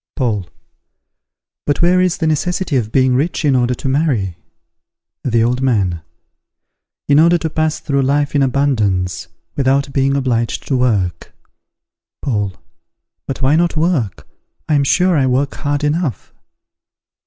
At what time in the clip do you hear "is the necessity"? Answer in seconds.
2.01-2.75